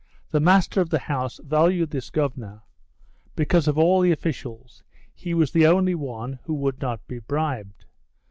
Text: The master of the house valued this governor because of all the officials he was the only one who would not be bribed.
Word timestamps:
The 0.31 0.39
master 0.39 0.81
of 0.81 0.89
the 0.89 0.97
house 0.97 1.39
valued 1.43 1.91
this 1.91 2.09
governor 2.09 2.63
because 3.35 3.67
of 3.67 3.77
all 3.77 4.01
the 4.01 4.11
officials 4.11 4.81
he 5.13 5.35
was 5.35 5.51
the 5.51 5.67
only 5.67 5.93
one 5.93 6.39
who 6.45 6.55
would 6.55 6.81
not 6.81 7.05
be 7.07 7.19
bribed. 7.19 7.85